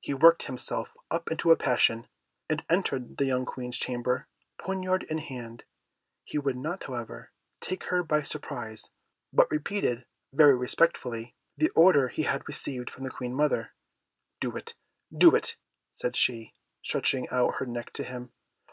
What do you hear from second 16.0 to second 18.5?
she, stretching out her neck to him.